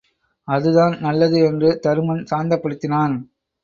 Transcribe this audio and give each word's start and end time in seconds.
அது 0.47 0.69
தான் 0.73 0.95
நல்லது 0.99 1.39
என்று 1.41 1.69
தருமன் 1.85 2.23
சாந்தப்படுத்தினான். 2.31 3.15